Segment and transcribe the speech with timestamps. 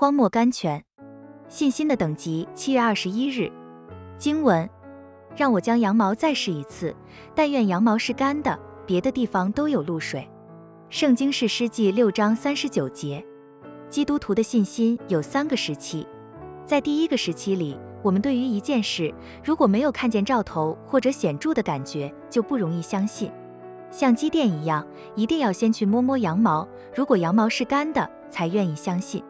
[0.00, 0.84] 荒漠甘泉。
[1.48, 3.50] 信心的等级，七月二十一日。
[4.16, 4.70] 经文：
[5.36, 6.94] 让我将羊毛再试一次，
[7.34, 8.56] 但愿羊毛是干的，
[8.86, 10.24] 别的地方都有露水。
[10.88, 13.26] 圣经是诗记六章三十九节。
[13.90, 16.06] 基督徒的信心有三个时期，
[16.64, 19.12] 在第一个时期里，我们对于一件事
[19.42, 23.32] 如果没有看见兆头或者显著的感觉，就不容易相信。
[23.90, 24.86] 像机电一样，
[25.16, 29.20] 一定要先去摸摸羊毛，如果羊毛是干的，才愿意相信。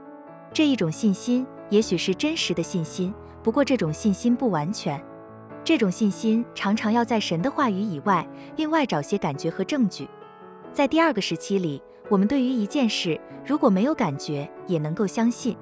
[0.59, 5.01] 这一种信心也许是真实的信心，不过这种信心不完全。
[5.63, 10.09] 这种信心常常要在神的话语以外，另外找些感觉和证据。
[10.73, 15.57] 在第二个时期里，我们对于一件事如果没有感觉，也能够相信。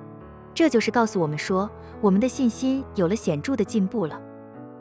[0.54, 1.70] 这就是告诉我们说，
[2.00, 4.18] 我们的信心有了显著的进步了。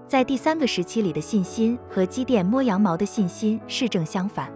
[0.07, 4.49] 在第三个时期里的信心和机电摸羊毛的信心是正相反。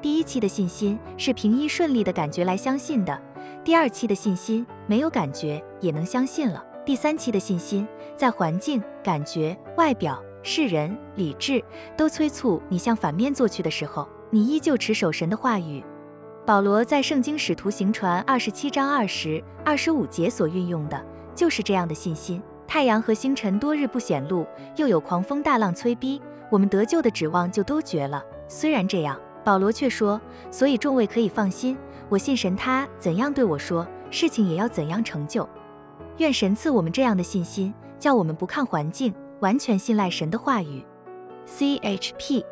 [0.00, 3.20] 第一期的信心是凭一顺利的感觉来相信的，
[3.64, 11.64] 第二期的信心没有感觉也能相信了，第三期的信心在环境、感觉、外表、世人、理智
[11.96, 15.82] 都催促你向反面做去的时候，你依旧持守神的话语。
[16.44, 21.02] 保罗在《圣经使徒行传》二十七章二十二十五节所运用的
[21.34, 22.42] 就是这样的信心。
[22.66, 28.22] 太阳和星辰多日不显露，又有狂风大浪催逼，我们得救的指望就都绝了。
[28.46, 30.20] 虽然这样，保罗却说
[30.52, 35.48] ：“所以众位可以放心，我信神，他怎样对我说，事情也要怎样成就。”
[36.18, 40.84] 愿神赐我们这样的信心，叫我们不看环境，完全信赖神的话语。
[41.46, 42.44] C H P